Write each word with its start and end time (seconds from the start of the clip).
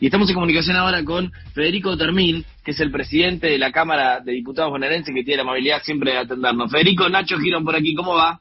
Y 0.00 0.06
estamos 0.06 0.30
en 0.30 0.34
comunicación 0.34 0.76
ahora 0.76 1.04
con 1.04 1.30
Federico 1.52 1.94
Termín, 1.94 2.42
que 2.64 2.70
es 2.70 2.80
el 2.80 2.90
presidente 2.90 3.48
de 3.48 3.58
la 3.58 3.70
Cámara 3.70 4.20
de 4.20 4.32
Diputados 4.32 4.70
bonaerense, 4.70 5.12
que 5.12 5.22
tiene 5.22 5.36
la 5.36 5.42
amabilidad 5.42 5.82
siempre 5.82 6.12
de 6.12 6.18
atendernos. 6.18 6.72
Federico, 6.72 7.06
Nacho 7.10 7.38
Girón 7.38 7.66
por 7.66 7.76
aquí, 7.76 7.94
¿cómo 7.94 8.14
va? 8.14 8.40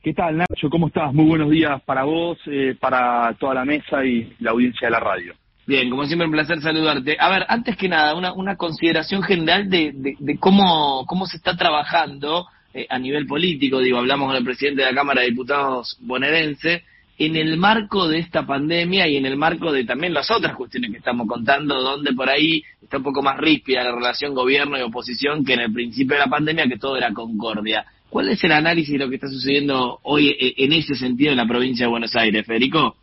¿Qué 0.00 0.14
tal, 0.14 0.36
Nacho? 0.36 0.70
¿Cómo 0.70 0.86
estás? 0.86 1.12
Muy 1.12 1.24
buenos 1.24 1.50
días 1.50 1.82
para 1.82 2.04
vos, 2.04 2.38
eh, 2.46 2.76
para 2.78 3.34
toda 3.34 3.54
la 3.54 3.64
mesa 3.64 4.04
y 4.04 4.32
la 4.38 4.52
audiencia 4.52 4.86
de 4.86 4.92
la 4.92 5.00
radio. 5.00 5.34
Bien, 5.66 5.90
como 5.90 6.04
siempre, 6.04 6.26
un 6.26 6.32
placer 6.32 6.60
saludarte. 6.60 7.16
A 7.18 7.30
ver, 7.30 7.44
antes 7.48 7.76
que 7.76 7.88
nada, 7.88 8.14
una, 8.14 8.32
una 8.32 8.54
consideración 8.54 9.24
general 9.24 9.68
de, 9.68 9.90
de, 9.92 10.38
cómo, 10.38 11.04
cómo 11.06 11.26
se 11.26 11.38
está 11.38 11.56
trabajando 11.56 12.46
eh, 12.72 12.86
a 12.88 13.00
nivel 13.00 13.26
político. 13.26 13.80
Digo, 13.80 13.98
hablamos 13.98 14.28
con 14.28 14.36
el 14.36 14.44
presidente 14.44 14.82
de 14.82 14.90
la 14.92 14.94
Cámara 14.94 15.22
de 15.22 15.30
Diputados 15.30 15.98
bonaerense 16.00 16.84
en 17.18 17.36
el 17.36 17.56
marco 17.56 18.08
de 18.08 18.18
esta 18.18 18.46
pandemia 18.46 19.08
y 19.08 19.16
en 19.16 19.26
el 19.26 19.36
marco 19.36 19.72
de 19.72 19.84
también 19.84 20.12
las 20.12 20.30
otras 20.30 20.54
cuestiones 20.54 20.90
que 20.90 20.98
estamos 20.98 21.26
contando, 21.26 21.80
donde 21.80 22.12
por 22.12 22.28
ahí 22.28 22.62
está 22.82 22.98
un 22.98 23.04
poco 23.04 23.22
más 23.22 23.38
ríspida 23.38 23.84
la 23.84 23.92
relación 23.92 24.34
gobierno 24.34 24.78
y 24.78 24.82
oposición 24.82 25.44
que 25.44 25.54
en 25.54 25.60
el 25.60 25.72
principio 25.72 26.14
de 26.14 26.20
la 26.20 26.30
pandemia, 26.30 26.68
que 26.68 26.78
todo 26.78 26.96
era 26.96 27.12
concordia. 27.12 27.84
¿Cuál 28.10 28.28
es 28.28 28.42
el 28.44 28.52
análisis 28.52 28.92
de 28.92 28.98
lo 28.98 29.08
que 29.08 29.16
está 29.16 29.28
sucediendo 29.28 29.98
hoy 30.02 30.28
eh, 30.28 30.54
en 30.58 30.72
ese 30.72 30.94
sentido 30.94 31.32
en 31.32 31.38
la 31.38 31.46
provincia 31.46 31.86
de 31.86 31.90
Buenos 31.90 32.14
Aires, 32.16 32.46
Federico? 32.46 32.96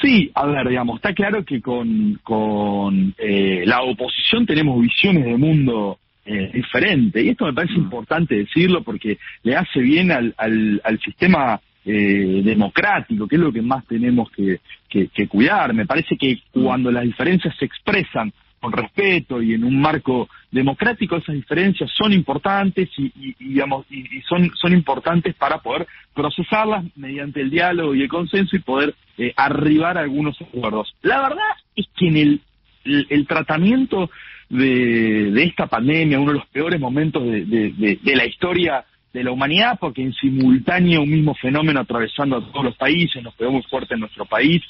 Sí, 0.00 0.30
a 0.34 0.46
ver, 0.46 0.68
digamos, 0.68 0.96
está 0.96 1.12
claro 1.12 1.44
que 1.44 1.60
con, 1.60 2.20
con 2.22 3.14
eh, 3.18 3.64
la 3.66 3.82
oposición 3.82 4.46
tenemos 4.46 4.80
visiones 4.80 5.24
de 5.24 5.36
mundo 5.36 5.98
eh, 6.24 6.50
diferentes 6.52 7.24
y 7.24 7.30
esto 7.30 7.46
me 7.46 7.52
parece 7.52 7.74
mm. 7.74 7.84
importante 7.84 8.36
decirlo 8.36 8.82
porque 8.82 9.18
le 9.42 9.56
hace 9.56 9.80
bien 9.80 10.12
al, 10.12 10.34
al, 10.36 10.80
al 10.84 11.00
sistema 11.00 11.60
eh, 11.84 12.42
democrático, 12.44 13.26
que 13.26 13.36
es 13.36 13.40
lo 13.40 13.52
que 13.52 13.62
más 13.62 13.86
tenemos 13.86 14.30
que, 14.30 14.60
que, 14.88 15.28
cuidar. 15.28 15.72
Me 15.72 15.86
parece 15.86 16.16
que 16.16 16.40
cuando 16.52 16.90
las 16.90 17.04
diferencias 17.04 17.54
se 17.56 17.64
expresan 17.64 18.32
con 18.60 18.72
respeto 18.72 19.40
y 19.40 19.54
en 19.54 19.64
un 19.64 19.80
marco 19.80 20.28
democrático, 20.50 21.16
esas 21.16 21.36
diferencias 21.36 21.90
son 21.96 22.12
importantes 22.12 22.88
y, 22.98 23.34
digamos 23.38 23.86
y, 23.90 24.20
son 24.28 24.50
son 24.56 24.72
importantes 24.72 25.34
para 25.36 25.58
poder 25.58 25.86
procesarlas 26.12 26.84
mediante 26.96 27.40
el 27.40 27.50
diálogo 27.50 27.94
y 27.94 28.02
el 28.02 28.08
consenso 28.08 28.56
y 28.56 28.60
poder 28.60 28.94
eh, 29.16 29.32
arribar 29.36 29.96
a 29.96 30.02
algunos 30.02 30.40
acuerdos. 30.42 30.94
La 31.02 31.22
verdad 31.22 31.54
es 31.76 31.86
que 31.96 32.08
en 32.08 32.16
el, 32.16 32.40
el, 32.84 33.26
tratamiento 33.26 34.10
de, 34.48 35.30
de, 35.30 35.44
esta 35.44 35.68
pandemia, 35.68 36.18
uno 36.18 36.32
de 36.32 36.38
los 36.38 36.48
peores 36.48 36.80
momentos 36.80 37.24
de, 37.24 37.44
de, 37.46 37.98
de 38.02 38.16
la 38.16 38.26
historia 38.26 38.84
de 39.12 39.24
la 39.24 39.30
humanidad, 39.30 39.78
porque 39.80 40.02
en 40.02 40.12
simultáneo 40.12 41.02
un 41.02 41.10
mismo 41.10 41.34
fenómeno 41.34 41.80
atravesando 41.80 42.36
a 42.36 42.52
todos 42.52 42.64
los 42.64 42.76
países, 42.76 43.22
nos 43.22 43.34
pegó 43.34 43.52
muy 43.52 43.62
fuerte 43.62 43.94
en 43.94 44.00
nuestro 44.00 44.24
país, 44.26 44.62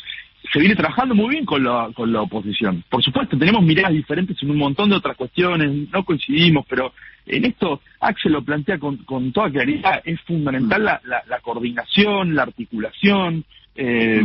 se 0.53 0.61
viene 0.61 0.77
trabajando 0.77 1.15
muy 1.15 1.31
bien 1.31 1.45
con 1.45 1.65
la, 1.65 1.91
con 1.95 2.13
la 2.13 2.23
oposición. 2.23 2.85
Por 2.89 3.03
supuesto, 3.03 3.37
tenemos 3.37 3.63
miradas 3.63 3.93
diferentes 3.93 4.41
en 4.43 4.51
un 4.51 4.59
montón 4.59 4.89
de 4.89 4.97
otras 4.97 5.17
cuestiones, 5.17 5.91
no 5.91 6.05
coincidimos, 6.05 6.65
pero 6.69 6.93
en 7.27 7.45
esto 7.45 7.83
Axel 8.01 8.33
lo 8.33 8.43
plantea 8.43 8.79
con, 8.79 8.99
con 8.99 9.33
toda 9.33 9.51
claridad, 9.51 10.01
es 10.05 10.21
fundamental 10.23 10.85
la, 10.85 11.01
la, 11.05 11.41
coordinación, 11.41 12.35
la 12.35 12.43
articulación. 12.43 13.45
Eh, 13.81 14.23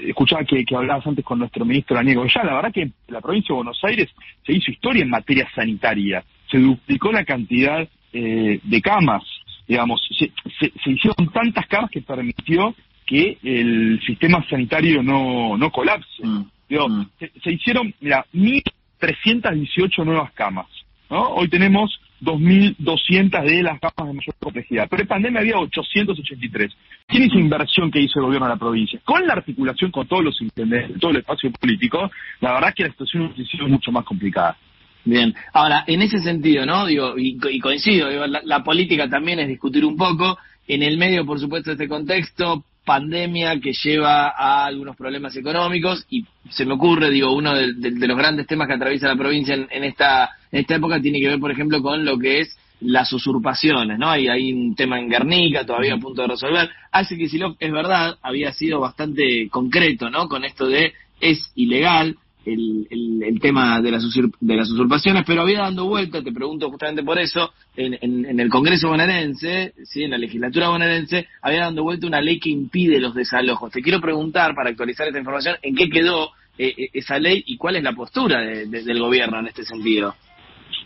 escuchaba 0.00 0.44
que, 0.44 0.64
hablabas 0.74 1.06
antes 1.06 1.24
con 1.24 1.38
nuestro 1.38 1.64
ministro 1.64 1.96
Daniel 1.96 2.18
Goya, 2.18 2.42
la 2.42 2.54
verdad 2.54 2.72
que 2.72 2.90
la 3.08 3.20
provincia 3.20 3.52
de 3.52 3.56
Buenos 3.56 3.78
Aires 3.84 4.08
se 4.44 4.52
hizo 4.52 4.70
historia 4.70 5.02
en 5.02 5.10
materia 5.10 5.48
sanitaria, 5.54 6.24
se 6.50 6.58
duplicó 6.58 7.12
la 7.12 7.24
cantidad 7.24 7.88
eh, 8.12 8.60
de 8.62 8.82
camas, 8.82 9.22
digamos, 9.66 10.00
se, 10.18 10.32
se, 10.58 10.90
hicieron 10.90 11.28
tantas 11.32 11.66
camas 11.66 11.90
que 11.90 12.02
permitió 12.02 12.74
que 13.06 13.38
el 13.42 14.00
sistema 14.06 14.44
sanitario 14.48 15.02
no, 15.02 15.56
no 15.56 15.70
colapse. 15.70 16.22
Mm, 16.22 16.44
mm. 16.68 17.06
Se, 17.42 17.52
hicieron, 17.52 17.94
mira, 18.00 18.24
1.318 18.34 20.04
nuevas 20.04 20.32
camas, 20.32 20.66
¿no? 21.10 21.22
Hoy 21.34 21.48
tenemos 21.48 22.00
2.200 22.22 23.44
de 23.44 23.62
las 23.62 23.80
camas 23.80 24.08
de 24.08 24.14
mayor 24.14 24.34
complejidad. 24.38 24.86
Pero 24.88 25.02
en 25.02 25.08
pandemia 25.08 25.40
había 25.40 25.58
883. 25.58 26.72
¿Quién 27.06 27.24
hizo 27.24 27.38
inversión 27.38 27.90
que 27.90 28.00
hizo 28.00 28.20
el 28.20 28.26
gobierno 28.26 28.46
de 28.46 28.54
la 28.54 28.58
provincia? 28.58 29.00
Con 29.04 29.26
la 29.26 29.34
articulación 29.34 29.90
con 29.90 30.06
todos 30.06 30.24
los 30.24 30.40
intendentes, 30.40 31.00
todo 31.00 31.10
el 31.10 31.18
espacio 31.18 31.50
político, 31.52 32.10
la 32.40 32.52
verdad 32.54 32.70
es 32.70 32.74
que 32.76 32.82
la 32.84 32.90
situación 32.90 33.34
ha 33.36 33.44
sido 33.44 33.68
mucho 33.68 33.90
más 33.90 34.04
complicada. 34.04 34.56
Bien, 35.04 35.34
ahora, 35.52 35.84
en 35.86 36.02
ese 36.02 36.18
sentido, 36.20 36.64
¿no? 36.64 36.86
Digo, 36.86 37.14
y, 37.18 37.36
coincido, 37.60 38.08
la, 38.26 38.62
política 38.62 39.08
también 39.08 39.40
es 39.40 39.48
discutir 39.48 39.84
un 39.84 39.96
poco, 39.96 40.38
en 40.68 40.82
el 40.82 40.96
medio, 40.96 41.26
por 41.26 41.40
supuesto, 41.40 41.70
de 41.70 41.74
este 41.74 41.88
contexto, 41.88 42.64
pandemia 42.84 43.58
que 43.60 43.72
lleva 43.72 44.28
a 44.28 44.66
algunos 44.66 44.96
problemas 44.96 45.34
económicos, 45.36 46.06
y 46.08 46.24
se 46.50 46.64
me 46.64 46.74
ocurre, 46.74 47.10
digo, 47.10 47.32
uno 47.32 47.52
de, 47.54 47.72
los 48.06 48.16
grandes 48.16 48.46
temas 48.46 48.68
que 48.68 48.74
atraviesa 48.74 49.08
la 49.08 49.16
provincia 49.16 49.54
en, 49.54 49.84
esta, 49.84 50.30
en 50.52 50.60
esta 50.60 50.76
época 50.76 51.00
tiene 51.00 51.20
que 51.20 51.28
ver, 51.28 51.40
por 51.40 51.50
ejemplo, 51.50 51.82
con 51.82 52.04
lo 52.04 52.16
que 52.18 52.40
es 52.40 52.56
las 52.80 53.12
usurpaciones, 53.12 53.98
¿no? 53.98 54.10
Hay, 54.10 54.28
hay 54.28 54.52
un 54.52 54.74
tema 54.74 54.98
en 54.98 55.08
Guernica 55.08 55.64
todavía 55.64 55.94
a 55.94 55.98
punto 55.98 56.22
de 56.22 56.28
resolver. 56.28 56.68
Hace 56.90 57.16
que 57.16 57.28
si 57.28 57.38
lo 57.38 57.56
es 57.58 57.72
verdad, 57.72 58.18
había 58.22 58.52
sido 58.52 58.80
bastante 58.80 59.48
concreto, 59.50 60.10
¿no? 60.10 60.28
Con 60.28 60.44
esto 60.44 60.66
de 60.66 60.92
es 61.20 61.52
ilegal, 61.54 62.16
el, 62.44 62.86
el, 63.22 63.40
tema 63.40 63.80
de 63.80 63.90
las, 63.90 64.04
de 64.40 64.56
las 64.56 64.70
usurpaciones, 64.70 65.24
pero 65.26 65.42
había 65.42 65.60
dando 65.60 65.86
vuelta, 65.86 66.22
te 66.22 66.32
pregunto 66.32 66.70
justamente 66.70 67.02
por 67.02 67.18
eso, 67.18 67.52
en, 67.76 67.98
en, 68.00 68.38
el 68.38 68.48
Congreso 68.48 68.88
bonaerense, 68.88 69.74
¿sí? 69.84 70.04
en 70.04 70.10
la 70.10 70.18
legislatura 70.18 70.68
bonaerense, 70.68 71.28
había 71.40 71.62
dando 71.62 71.82
vuelta 71.82 72.06
una 72.06 72.20
ley 72.20 72.38
que 72.38 72.50
impide 72.50 73.00
los 73.00 73.14
desalojos. 73.14 73.72
Te 73.72 73.82
quiero 73.82 74.00
preguntar, 74.00 74.54
para 74.54 74.70
actualizar 74.70 75.06
esta 75.06 75.18
información, 75.18 75.56
¿en 75.62 75.74
qué 75.74 75.88
quedó 75.88 76.30
eh, 76.58 76.74
eh, 76.76 76.90
esa 76.92 77.18
ley 77.18 77.42
y 77.46 77.56
cuál 77.56 77.76
es 77.76 77.82
la 77.82 77.92
postura 77.92 78.40
del 78.40 79.00
gobierno 79.00 79.38
en 79.40 79.46
este 79.48 79.64
sentido? 79.64 80.14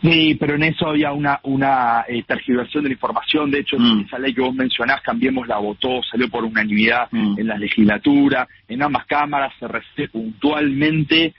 Sí, 0.02 0.36
pero 0.38 0.54
en 0.54 0.64
eso 0.64 0.88
había 0.88 1.12
una, 1.12 1.40
una 1.44 2.04
eh, 2.08 2.22
tergiversación 2.26 2.84
de 2.84 2.90
la 2.90 2.94
información. 2.94 3.50
De 3.50 3.60
hecho, 3.60 3.78
mm. 3.78 4.00
esa 4.06 4.18
ley 4.18 4.34
que 4.34 4.40
vos 4.40 4.54
mencionás, 4.54 5.00
Cambiemos 5.02 5.46
la 5.46 5.58
votó, 5.58 6.02
salió 6.02 6.28
por 6.28 6.44
unanimidad 6.44 7.08
mm. 7.10 7.38
en 7.38 7.46
la 7.46 7.56
legislatura. 7.56 8.46
En 8.68 8.82
ambas 8.82 9.06
cámaras 9.06 9.52
se 9.58 9.66
refiere 9.66 10.10
puntualmente 10.10 11.34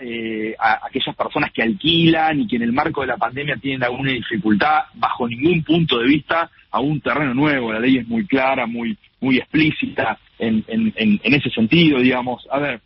eh, 0.00 0.54
a, 0.58 0.86
aquellas 0.86 1.16
personas 1.16 1.50
que 1.52 1.62
alquilan 1.62 2.40
y 2.40 2.46
que 2.46 2.56
en 2.56 2.62
el 2.62 2.72
marco 2.72 3.00
de 3.00 3.08
la 3.08 3.16
pandemia 3.16 3.56
tienen 3.56 3.82
alguna 3.82 4.12
dificultad 4.12 4.84
bajo 4.94 5.28
ningún 5.28 5.62
punto 5.64 5.98
de 5.98 6.06
vista 6.06 6.50
a 6.70 6.80
un 6.80 7.00
terreno 7.00 7.34
nuevo. 7.34 7.72
La 7.72 7.80
ley 7.80 7.98
es 7.98 8.06
muy 8.08 8.26
clara, 8.26 8.66
muy 8.66 8.96
muy 9.20 9.38
explícita 9.38 10.18
en, 10.38 10.64
en, 10.68 10.92
en, 10.96 11.34
ese 11.34 11.50
sentido, 11.50 12.00
digamos. 12.00 12.46
A 12.50 12.58
ver, 12.58 12.80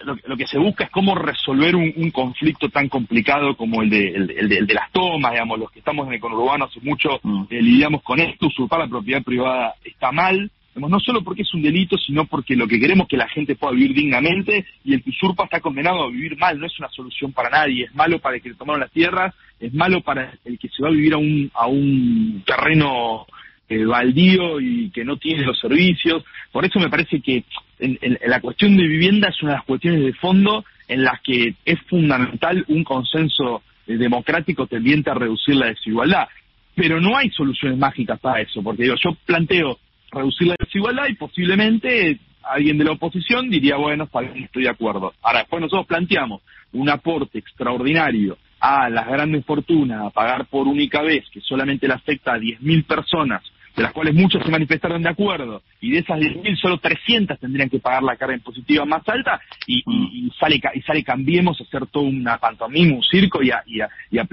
lo, 0.00 0.36
que 0.36 0.46
se 0.46 0.58
busca 0.58 0.84
es 0.84 0.90
cómo 0.90 1.14
resolver 1.14 1.76
un, 1.76 2.10
conflicto 2.10 2.68
tan 2.68 2.88
complicado 2.88 3.56
como 3.56 3.82
el 3.82 3.90
de, 3.90 4.08
el, 4.08 4.48
de, 4.48 4.74
las 4.74 4.90
tomas, 4.92 5.32
digamos, 5.32 5.58
los 5.58 5.70
que 5.70 5.80
estamos 5.80 6.06
en 6.06 6.14
el 6.14 6.20
conurbano 6.20 6.66
hace 6.66 6.80
mucho 6.80 7.20
mm. 7.22 7.44
eh, 7.50 7.62
lidiamos 7.62 8.02
con 8.02 8.20
esto, 8.20 8.46
usurpar 8.46 8.80
la 8.80 8.88
propiedad 8.88 9.22
privada 9.22 9.74
está 9.84 10.12
mal, 10.12 10.50
no 10.74 11.00
solo 11.00 11.22
porque 11.22 11.42
es 11.42 11.54
un 11.54 11.62
delito, 11.62 11.98
sino 11.98 12.24
porque 12.26 12.56
lo 12.56 12.66
que 12.66 12.80
queremos 12.80 13.04
es 13.04 13.10
que 13.10 13.16
la 13.16 13.28
gente 13.28 13.56
pueda 13.56 13.74
vivir 13.74 13.94
dignamente 13.94 14.64
y 14.84 14.94
el 14.94 15.02
que 15.02 15.10
usurpa 15.10 15.44
está 15.44 15.60
condenado 15.60 16.04
a 16.04 16.10
vivir 16.10 16.36
mal, 16.38 16.58
no 16.58 16.66
es 16.66 16.78
una 16.78 16.88
solución 16.88 17.32
para 17.32 17.50
nadie, 17.50 17.84
es 17.84 17.94
malo 17.94 18.18
para 18.18 18.36
el 18.36 18.42
que 18.42 18.50
le 18.50 18.54
tomaron 18.54 18.80
las 18.80 18.90
tierras, 18.90 19.34
es 19.60 19.72
malo 19.74 20.00
para 20.00 20.32
el 20.44 20.58
que 20.58 20.68
se 20.68 20.82
va 20.82 20.88
a 20.88 20.92
vivir 20.92 21.14
a 21.14 21.18
un, 21.18 21.50
a 21.54 21.66
un 21.66 22.42
terreno 22.46 23.26
eh, 23.68 23.84
baldío 23.84 24.60
y 24.60 24.90
que 24.90 25.04
no 25.04 25.16
tiene 25.16 25.44
los 25.44 25.58
servicios. 25.58 26.24
Por 26.50 26.64
eso 26.64 26.78
me 26.78 26.88
parece 26.88 27.20
que 27.20 27.44
en, 27.78 28.18
la 28.26 28.40
cuestión 28.40 28.76
de 28.76 28.86
vivienda 28.86 29.28
es 29.28 29.42
una 29.42 29.52
de 29.52 29.56
las 29.58 29.66
cuestiones 29.66 30.04
de 30.04 30.12
fondo 30.14 30.64
en 30.88 31.04
las 31.04 31.20
que 31.22 31.54
es 31.64 31.80
fundamental 31.88 32.64
un 32.68 32.84
consenso 32.84 33.62
eh, 33.86 33.96
democrático 33.96 34.66
tendiente 34.66 35.10
a 35.10 35.14
reducir 35.14 35.56
la 35.56 35.66
desigualdad. 35.66 36.28
Pero 36.74 37.00
no 37.00 37.16
hay 37.16 37.30
soluciones 37.30 37.78
mágicas 37.78 38.18
para 38.20 38.40
eso, 38.40 38.62
porque 38.62 38.84
digo, 38.84 38.96
yo 39.02 39.14
planteo 39.26 39.78
reducir 40.12 40.48
la 40.48 40.56
desigualdad 40.58 41.06
y 41.08 41.14
posiblemente 41.14 42.18
alguien 42.42 42.78
de 42.78 42.84
la 42.84 42.92
oposición 42.92 43.50
diría, 43.50 43.76
bueno, 43.76 44.04
está 44.04 44.20
bien, 44.20 44.44
estoy 44.44 44.64
de 44.64 44.70
acuerdo. 44.70 45.12
Ahora, 45.22 45.40
después 45.40 45.60
nosotros 45.62 45.86
planteamos 45.86 46.42
un 46.72 46.88
aporte 46.88 47.38
extraordinario 47.38 48.36
a 48.60 48.88
las 48.88 49.06
grandes 49.06 49.44
fortunas 49.44 50.06
a 50.06 50.10
pagar 50.10 50.46
por 50.46 50.68
única 50.68 51.02
vez, 51.02 51.24
que 51.32 51.40
solamente 51.40 51.88
le 51.88 51.94
afecta 51.94 52.34
a 52.34 52.38
10.000 52.38 52.84
personas, 52.86 53.42
de 53.74 53.82
las 53.82 53.92
cuales 53.92 54.14
muchos 54.14 54.42
se 54.44 54.50
manifestaron 54.50 55.02
de 55.02 55.08
acuerdo, 55.08 55.62
y 55.80 55.92
de 55.92 55.98
esas 55.98 56.20
10.000 56.20 56.56
solo 56.60 56.78
300 56.78 57.40
tendrían 57.40 57.70
que 57.70 57.80
pagar 57.80 58.02
la 58.02 58.16
carga 58.16 58.34
impositiva 58.34 58.84
más 58.84 59.02
alta, 59.08 59.40
y, 59.66 59.82
y, 59.86 60.30
sale 60.38 60.60
y 60.74 60.82
sale 60.82 61.02
Cambiemos 61.02 61.60
a 61.60 61.64
hacer 61.64 61.86
todo 61.86 62.04
una 62.04 62.38
pantomima, 62.38 62.94
un 62.94 63.02
circo 63.02 63.42
y 63.42 63.50
a, 63.50 63.62
y 63.66 63.80
a, 63.80 64.28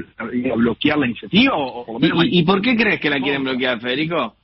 bloquear 0.56 0.98
la 1.00 1.08
iniciativa. 1.08 1.54
O, 1.56 2.00
¿Y, 2.00 2.40
¿Y 2.40 2.44
por 2.44 2.62
qué 2.62 2.76
crees 2.76 3.00
que 3.00 3.10
la 3.10 3.20
quieren 3.20 3.44
bloquear, 3.44 3.80
Federico? 3.80 4.36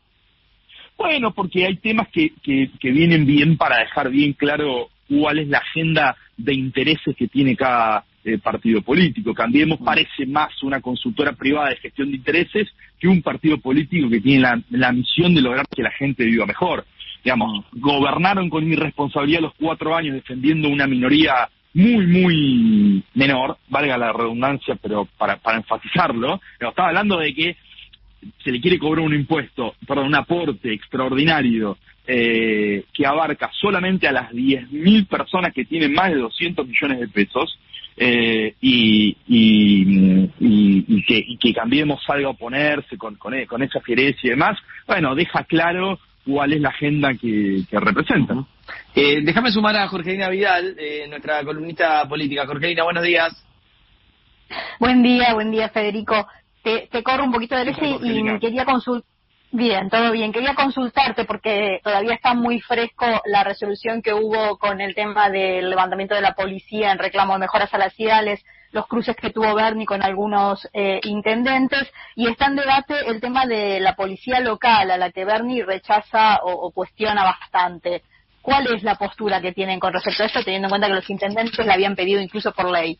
Bueno, 0.97 1.31
porque 1.31 1.65
hay 1.65 1.75
temas 1.77 2.07
que, 2.09 2.31
que, 2.41 2.91
vienen 2.91 3.25
bien 3.25 3.57
para 3.57 3.79
dejar 3.79 4.09
bien 4.09 4.33
claro 4.33 4.89
cuál 5.09 5.39
es 5.39 5.47
la 5.47 5.59
agenda 5.59 6.15
de 6.37 6.53
intereses 6.53 7.15
que 7.15 7.27
tiene 7.27 7.55
cada 7.55 8.05
eh, 8.23 8.37
partido 8.37 8.81
político. 8.81 9.33
Cambiemos 9.33 9.79
parece 9.79 10.25
más 10.25 10.63
una 10.63 10.81
consultora 10.81 11.33
privada 11.33 11.69
de 11.69 11.77
gestión 11.77 12.09
de 12.09 12.17
intereses 12.17 12.69
que 12.99 13.07
un 13.07 13.21
partido 13.21 13.57
político 13.59 14.09
que 14.09 14.21
tiene 14.21 14.41
la, 14.41 14.61
la 14.69 14.91
misión 14.91 15.35
de 15.35 15.41
lograr 15.41 15.65
que 15.67 15.83
la 15.83 15.91
gente 15.91 16.23
viva 16.25 16.45
mejor. 16.45 16.85
Digamos, 17.23 17.65
gobernaron 17.73 18.49
con 18.49 18.71
irresponsabilidad 18.71 19.41
los 19.41 19.53
cuatro 19.59 19.95
años 19.95 20.15
defendiendo 20.15 20.69
una 20.69 20.87
minoría 20.87 21.49
muy, 21.75 22.07
muy 22.07 23.03
menor, 23.15 23.57
valga 23.67 23.97
la 23.97 24.13
redundancia, 24.13 24.75
pero 24.81 25.09
para, 25.17 25.35
para 25.35 25.57
enfatizarlo, 25.57 26.39
estaba 26.57 26.87
hablando 26.87 27.19
de 27.19 27.33
que 27.33 27.57
se 28.43 28.51
le 28.51 28.61
quiere 28.61 28.79
cobrar 28.79 29.05
un 29.05 29.13
impuesto, 29.13 29.75
perdón, 29.87 30.07
un 30.07 30.15
aporte 30.15 30.73
extraordinario 30.73 31.77
eh, 32.07 32.85
que 32.93 33.05
abarca 33.05 33.49
solamente 33.59 34.07
a 34.07 34.11
las 34.11 34.31
10.000 34.31 35.07
personas 35.07 35.53
que 35.53 35.65
tienen 35.65 35.93
más 35.93 36.11
de 36.11 36.17
200 36.17 36.67
millones 36.67 36.99
de 36.99 37.07
pesos 37.07 37.59
eh, 37.97 38.53
y, 38.61 39.15
y, 39.27 40.29
y, 40.39 41.05
que, 41.05 41.23
y 41.25 41.37
que 41.37 41.53
Cambiemos 41.53 42.03
salga 42.05 42.27
a 42.27 42.31
oponerse 42.31 42.97
con, 42.97 43.15
con, 43.15 43.33
con 43.45 43.63
esa 43.63 43.79
fiereza 43.81 44.19
y 44.23 44.29
demás, 44.29 44.57
bueno, 44.85 45.15
deja 45.15 45.43
claro 45.45 45.99
cuál 46.25 46.53
es 46.53 46.61
la 46.61 46.69
agenda 46.69 47.13
que, 47.13 47.63
que 47.69 47.79
representan. 47.79 48.45
Eh, 48.95 49.21
déjame 49.21 49.51
sumar 49.51 49.75
a 49.75 49.87
Jorgelina 49.87 50.29
Vidal, 50.29 50.75
eh, 50.79 51.05
nuestra 51.07 51.43
columnista 51.43 52.07
política. 52.07 52.47
Jorgelina, 52.47 52.83
buenos 52.83 53.03
días. 53.03 53.45
Buen 54.79 55.03
día, 55.03 55.33
buen 55.33 55.51
día, 55.51 55.69
Federico. 55.69 56.27
Te, 56.65 56.89
te 56.91 57.03
corro 57.03 57.23
un 57.23 57.31
poquito 57.31 57.55
del 57.55 57.69
eje 57.69 57.97
y 58.01 58.39
quería 58.39 58.65
consultar. 58.65 59.07
Bien, 59.51 59.89
todo 59.89 60.11
bien. 60.11 60.33
Quería 60.33 60.55
consultarte 60.55 61.23
porque 61.23 61.79
todavía 61.83 62.15
está 62.15 62.33
muy 62.33 62.59
fresco 62.59 63.05
la 63.25 63.43
resolución 63.43 64.01
que 64.01 64.13
hubo 64.13 64.57
con 64.57 64.81
el 64.81 64.95
tema 64.95 65.29
del 65.29 65.69
levantamiento 65.69 66.15
de 66.15 66.21
la 66.21 66.33
policía 66.33 66.91
en 66.91 66.97
reclamo 66.97 67.33
de 67.33 67.39
mejoras 67.39 67.69
salariales 67.69 68.43
los 68.75 68.87
cruces 68.87 69.15
que 69.15 69.29
tuvo 69.29 69.55
Bernie 69.55 69.85
con 69.85 70.03
algunos 70.03 70.67
eh, 70.73 70.99
intendentes 71.03 71.89
y 72.15 72.27
está 72.27 72.47
en 72.47 72.57
debate 72.57 73.07
el 73.07 73.21
tema 73.21 73.45
de 73.45 73.79
la 73.79 73.95
policía 73.95 74.41
local 74.41 74.91
a 74.91 74.97
la 74.97 75.11
que 75.11 75.23
Bernie 75.23 75.63
rechaza 75.63 76.41
o, 76.43 76.69
cuestiona 76.71 77.23
bastante. 77.23 78.03
¿Cuál 78.41 78.67
es 78.75 78.83
la 78.83 78.95
postura 78.95 79.39
que 79.39 79.53
tienen 79.53 79.79
con 79.79 79.93
respecto 79.93 80.23
a 80.23 80.25
esto, 80.25 80.43
teniendo 80.43 80.67
en 80.67 80.71
cuenta 80.71 80.87
que 80.87 80.93
los 80.93 81.09
intendentes 81.09 81.65
la 81.65 81.73
habían 81.73 81.95
pedido 81.95 82.19
incluso 82.19 82.51
por 82.51 82.69
ley? 82.69 82.99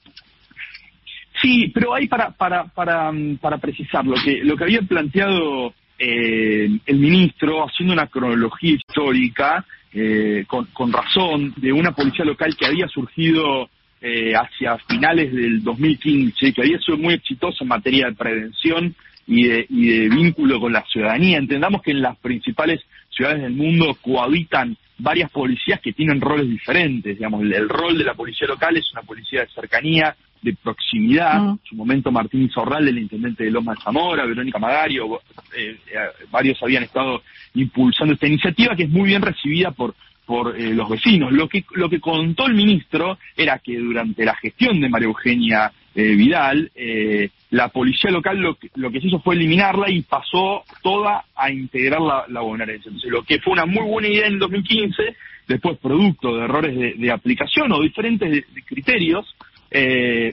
Sí, 1.45 1.71
pero 1.71 1.93
hay 1.93 2.07
para 2.07 2.31
para 2.31 2.65
para, 2.65 3.11
mm, 3.11 3.37
para 3.37 3.59
precisar 3.59 4.03
lo 4.03 4.15
que 4.15 4.43
lo 4.43 4.57
que 4.57 4.63
había 4.63 4.81
planteado 4.81 5.75
eh, 5.99 6.67
el 6.87 6.99
ministro 6.99 7.63
haciendo 7.63 7.93
una 7.93 8.07
cronología 8.07 8.73
histórica 8.73 9.63
eh, 9.93 10.45
con, 10.47 10.91
razón 10.91 11.53
de 11.57 11.71
una 11.71 11.91
policía 11.91 12.25
local 12.25 12.55
que 12.57 12.65
había 12.65 12.87
surgido 12.87 13.69
eh, 14.01 14.33
hacia 14.33 14.79
finales 14.89 15.31
del 15.31 15.63
2015, 15.63 16.51
que 16.51 16.61
había 16.61 16.79
sido 16.79 16.97
muy 16.97 17.13
exitoso 17.13 17.63
en 17.63 17.67
materia 17.67 18.07
de 18.07 18.15
prevención 18.15 18.95
y 19.27 19.47
de, 19.47 19.67
y 19.69 19.87
de 19.87 20.09
vínculo 20.09 20.59
con 20.59 20.73
la 20.73 20.83
ciudadanía. 20.91 21.37
Entendamos 21.37 21.83
que 21.83 21.91
en 21.91 22.01
las 22.01 22.17
principales 22.17 22.81
ciudades 23.09 23.43
del 23.43 23.53
mundo 23.53 23.95
cohabitan 24.01 24.75
varias 24.97 25.29
policías 25.31 25.79
que 25.81 25.93
tienen 25.93 26.21
roles 26.21 26.49
diferentes. 26.49 27.17
Digamos, 27.17 27.43
el, 27.43 27.69
rol 27.69 27.97
de 27.97 28.03
la 28.03 28.13
policía 28.13 28.47
local 28.47 28.77
es 28.77 28.91
una 28.91 29.01
policía 29.01 29.41
de 29.41 29.49
cercanía, 29.49 30.15
de 30.45 30.55
proximidad. 30.61 31.41
Mm. 31.41 31.49
En 31.49 31.59
su 31.63 31.75
momento 31.75 32.11
Martín 32.11 32.49
Zorral, 32.49 32.87
el 32.87 32.99
intendente 32.99 33.43
de 33.43 33.51
Loma 33.51 33.73
de 33.73 33.81
Zamora, 33.81 34.25
Verónica 34.25 34.59
Magario, 34.59 35.19
eh, 35.57 35.77
eh, 35.87 35.97
varios 36.31 36.61
habían 36.63 36.83
estado 36.83 37.23
impulsando 37.55 38.13
esta 38.13 38.27
iniciativa 38.27 38.75
que 38.75 38.83
es 38.83 38.89
muy 38.89 39.09
bien 39.09 39.21
recibida 39.21 39.71
por 39.71 39.95
por 40.25 40.59
eh, 40.59 40.73
los 40.73 40.89
vecinos. 40.89 41.31
Lo 41.31 41.47
que, 41.47 41.63
lo 41.73 41.89
que 41.89 41.99
contó 41.99 42.47
el 42.47 42.55
ministro 42.55 43.17
era 43.37 43.59
que 43.59 43.77
durante 43.77 44.25
la 44.25 44.35
gestión 44.35 44.79
de 44.81 44.89
María 44.89 45.07
Eugenia 45.07 45.71
eh, 45.93 46.15
Vidal, 46.15 46.71
eh, 46.75 47.29
la 47.51 47.69
policía 47.69 48.11
local 48.11 48.37
lo 48.37 48.55
que, 48.55 48.69
lo 48.75 48.91
que 48.91 48.99
se 48.99 49.07
hizo 49.07 49.19
fue 49.19 49.35
eliminarla 49.35 49.89
y 49.89 50.01
pasó 50.01 50.63
toda 50.81 51.25
a 51.35 51.51
integrar 51.51 52.01
la, 52.01 52.25
la 52.27 52.41
bonaerense. 52.41 52.89
Entonces, 52.89 53.11
lo 53.11 53.23
que 53.23 53.39
fue 53.39 53.53
una 53.53 53.65
muy 53.65 53.85
buena 53.85 54.07
idea 54.07 54.27
en 54.27 54.33
el 54.33 54.39
2015, 54.39 55.15
después 55.47 55.77
producto 55.77 56.35
de 56.35 56.43
errores 56.43 56.99
de, 56.99 57.11
aplicación 57.11 57.71
o 57.71 57.81
diferentes 57.81 58.45
criterios, 58.65 59.25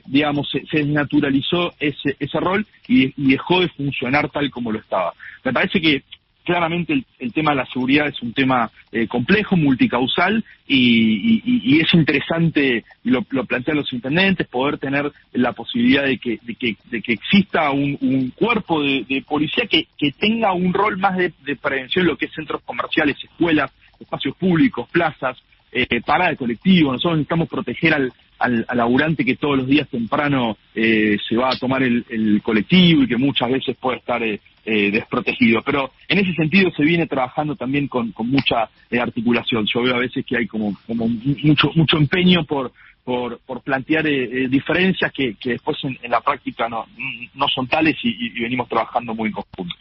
digamos, 0.06 0.48
se, 0.50 0.64
se, 0.66 0.78
desnaturalizó 0.78 1.74
ese, 1.80 2.16
ese 2.18 2.38
rol 2.38 2.66
y, 2.86 3.12
y 3.16 3.32
dejó 3.32 3.60
de 3.60 3.68
funcionar 3.68 4.30
tal 4.30 4.50
como 4.50 4.70
lo 4.70 4.78
estaba. 4.78 5.14
Me 5.44 5.52
parece 5.52 5.80
que 5.80 6.02
claramente 6.44 7.04
el, 7.18 7.32
tema 7.32 7.52
de 7.52 7.58
la 7.58 7.66
seguridad 7.66 8.08
es 8.08 8.20
un 8.22 8.32
tema 8.32 8.70
eh, 8.90 9.06
complejo, 9.06 9.56
multicausal 9.56 10.44
y, 10.66 11.80
es 11.80 11.92
interesante, 11.94 12.84
lo, 13.04 13.24
lo, 13.30 13.44
plantean 13.44 13.78
los 13.78 13.92
intendentes, 13.92 14.46
poder 14.48 14.78
tener 14.78 15.10
la 15.32 15.52
posibilidad 15.52 16.04
de 16.04 16.18
que, 16.18 16.38
de 16.42 16.54
que, 16.54 16.76
de 16.90 17.02
que 17.02 17.12
exista 17.12 17.70
un, 17.70 18.32
cuerpo 18.34 18.82
de, 18.82 19.24
policía 19.26 19.66
que, 19.66 19.86
que, 19.98 20.12
tenga 20.12 20.52
un 20.52 20.72
rol 20.72 20.98
más 20.98 21.16
de, 21.16 21.32
prevención 21.60 22.04
en 22.04 22.10
lo 22.10 22.16
que 22.16 22.26
es 22.26 22.32
centros 22.32 22.62
comerciales, 22.62 23.16
escuelas, 23.22 23.72
espacios 23.98 24.36
públicos, 24.36 24.88
plazas, 24.90 25.38
eh, 25.70 26.00
parada 26.04 26.30
de 26.30 26.36
colectivo. 26.36 26.92
Nosotros 26.92 27.18
necesitamos 27.18 27.48
proteger 27.48 27.94
al, 27.94 28.12
al, 28.42 28.66
laburante 28.74 29.24
que 29.24 29.36
todos 29.36 29.56
los 29.56 29.66
días 29.66 29.88
temprano 29.88 30.56
eh, 30.74 31.16
se 31.28 31.36
va 31.36 31.50
a 31.50 31.58
tomar 31.58 31.82
el, 31.82 32.40
colectivo 32.42 33.02
y 33.02 33.08
que 33.08 33.16
muchas 33.16 33.50
veces 33.50 33.76
puede 33.80 33.98
estar 33.98 34.22
eh, 34.22 34.40
eh, 34.64 34.90
desprotegido. 34.90 35.62
Pero 35.62 35.92
en 36.08 36.18
ese 36.18 36.32
sentido 36.34 36.70
se 36.76 36.82
viene 36.82 37.06
trabajando 37.06 37.56
también 37.56 37.88
con, 37.88 38.12
mucha 38.24 38.68
articulación. 39.00 39.66
Yo 39.72 39.82
veo 39.82 39.94
a 39.94 40.00
veces 40.00 40.24
que 40.26 40.36
hay 40.36 40.46
como, 40.46 40.76
como 40.86 41.08
mucho, 41.08 41.70
mucho 41.74 41.96
empeño 41.96 42.44
por, 42.44 42.72
por, 43.04 43.38
por 43.40 43.62
plantear 43.62 44.04
diferencias 44.48 45.12
que, 45.12 45.34
que 45.34 45.50
después 45.50 45.78
en, 45.84 46.10
la 46.10 46.20
práctica 46.20 46.68
no, 46.68 46.86
no 47.34 47.46
son 47.48 47.66
tales 47.68 47.96
y, 48.02 48.40
venimos 48.40 48.68
trabajando 48.68 49.14
muy 49.14 49.28
en 49.28 49.34
conjunto. 49.34 49.74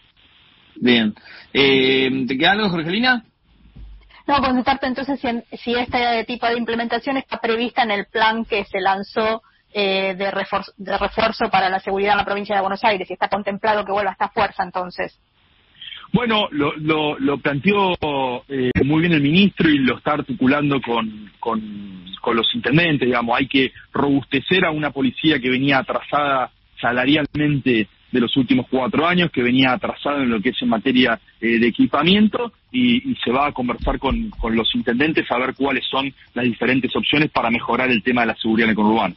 Bien. 0.75 1.13
¿Te 1.51 2.37
queda 2.37 2.53
algo, 2.53 2.69
Jorgelina? 2.69 3.23
No, 4.31 4.41
contestarte 4.41 4.87
entonces 4.87 5.19
si, 5.19 5.57
si 5.57 5.75
este 5.75 6.23
tipo 6.23 6.47
de 6.47 6.57
implementación 6.57 7.17
está 7.17 7.41
prevista 7.41 7.83
en 7.83 7.91
el 7.91 8.05
plan 8.05 8.45
que 8.45 8.63
se 8.63 8.79
lanzó 8.79 9.41
eh, 9.73 10.15
de, 10.15 10.31
refuerzo, 10.31 11.49
para 11.51 11.67
la 11.67 11.81
seguridad 11.81 12.13
en 12.13 12.19
la 12.19 12.23
provincia 12.23 12.55
de 12.55 12.61
Buenos 12.61 12.81
Aires, 12.85 13.09
si 13.09 13.13
está 13.13 13.27
contemplado 13.27 13.83
que 13.83 13.91
vuelva 13.91 14.13
esta 14.13 14.29
fuerza 14.29 14.63
entonces. 14.63 15.19
Bueno, 16.13 16.47
lo, 16.51 16.73
lo, 16.77 17.19
lo 17.19 17.39
planteó 17.39 17.91
eh, 18.47 18.71
muy 18.85 19.01
bien 19.01 19.11
el 19.11 19.21
ministro 19.21 19.69
y 19.69 19.79
lo 19.79 19.97
está 19.97 20.13
articulando 20.13 20.79
con, 20.79 21.29
los 22.33 22.55
intendentes, 22.55 23.07
digamos, 23.07 23.37
hay 23.37 23.49
que 23.49 23.73
robustecer 23.91 24.63
a 24.63 24.71
una 24.71 24.91
policía 24.91 25.41
que 25.41 25.49
venía 25.49 25.79
atrasada 25.79 26.51
salarialmente 26.79 27.89
de 28.11 28.19
los 28.19 28.35
últimos 28.37 28.67
cuatro 28.69 29.05
años, 29.07 29.31
que 29.31 29.41
venía 29.41 29.73
atrasado 29.73 30.21
en 30.21 30.29
lo 30.29 30.41
que 30.41 30.49
es 30.49 30.61
en 30.61 30.69
materia 30.69 31.19
eh, 31.39 31.59
de 31.59 31.67
equipamiento, 31.67 32.51
y, 32.71 33.15
se 33.23 33.31
va 33.31 33.47
a 33.47 33.51
conversar 33.51 33.99
con, 33.99 34.29
con, 34.31 34.55
los 34.55 34.73
intendentes 34.75 35.29
a 35.29 35.37
ver 35.37 35.53
cuáles 35.55 35.85
son 35.89 36.11
las 36.33 36.45
diferentes 36.45 36.95
opciones 36.95 37.29
para 37.29 37.49
mejorar 37.49 37.91
el 37.91 38.01
tema 38.01 38.21
de 38.21 38.27
la 38.27 38.35
seguridad 38.35 38.65
en 38.65 38.69
el 38.69 38.75
conurbano. 38.75 39.15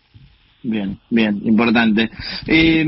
Bien, 0.62 0.98
bien, 1.10 1.40
importante. 1.44 2.10
Eh, 2.46 2.84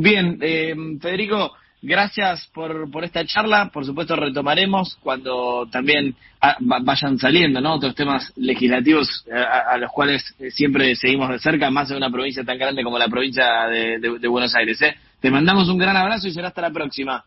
bien, 0.00 0.38
eh, 0.40 0.74
Federico, 1.00 1.52
gracias 1.82 2.48
por, 2.52 2.90
por 2.90 3.04
esta 3.04 3.24
charla. 3.24 3.70
Por 3.72 3.84
supuesto, 3.84 4.16
retomaremos 4.16 4.96
cuando 5.02 5.66
también 5.70 6.14
ah, 6.40 6.56
vayan 6.60 7.18
saliendo 7.18 7.60
¿no? 7.60 7.74
otros 7.74 7.94
temas 7.94 8.32
legislativos 8.36 9.24
eh, 9.26 9.34
a, 9.34 9.76
los 9.78 9.90
cuales 9.90 10.22
siempre 10.50 10.94
seguimos 10.96 11.28
de 11.30 11.38
cerca, 11.38 11.70
más 11.70 11.90
en 11.90 11.98
una 11.98 12.10
provincia 12.10 12.44
tan 12.44 12.58
grande 12.58 12.82
como 12.82 12.98
la 12.98 13.08
provincia 13.08 13.66
de, 13.68 13.98
de 13.98 14.28
Buenos 14.28 14.54
Aires. 14.54 14.80
¿eh? 14.82 14.96
Te 15.20 15.30
mandamos 15.30 15.68
un 15.68 15.78
gran 15.78 15.96
abrazo 15.96 16.28
y 16.28 16.32
será 16.32 16.48
hasta 16.48 16.62
la 16.62 16.70
próxima. 16.70 17.24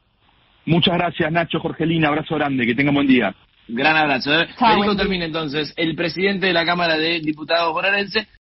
Muchas 0.65 0.93
gracias, 0.93 1.31
Nacho, 1.31 1.60
Jorgelina. 1.60 2.10
Abrazo 2.10 2.36
grande. 2.36 2.65
Que 2.65 2.75
tenga 2.75 2.91
buen 2.91 3.08
día. 3.08 3.34
Gran 3.67 3.96
abrazo. 3.96 4.34
¿eh? 4.39 4.48
Federico 4.58 4.96
termina 4.96 5.25
entonces, 5.25 5.74
el 5.75 5.96
presidente 5.96 6.48
de 6.48 6.53
la 6.53 6.65
Cámara 6.65 6.98
de 6.98 7.20
Diputados 7.20 7.74
bonaerense. 7.74 8.27